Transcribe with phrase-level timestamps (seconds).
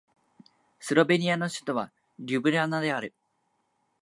[0.79, 3.13] スロベニアの首都はリュブリャナである